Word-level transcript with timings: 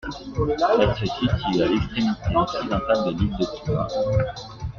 Elle 0.79 0.95
se 0.95 1.05
situe 1.05 1.61
à 1.61 1.67
l'extrémité 1.67 2.35
occidentale 2.35 3.05
de 3.05 3.19
l'île 3.19 3.37
de 3.37 3.45
Cuba. 3.63 3.87